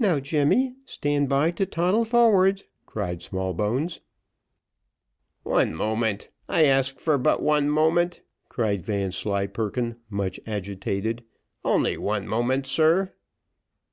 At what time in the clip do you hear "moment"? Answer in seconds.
5.76-6.28, 7.70-8.22, 12.26-12.66